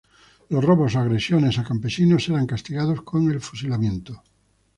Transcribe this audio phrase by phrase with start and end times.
[0.49, 4.13] Los robos o agresiones a campesinos eran castigados con el fusilamiento.